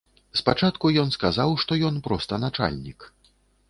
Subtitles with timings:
[0.39, 2.99] Спачатку ён сказаў, што ён проста начальнік.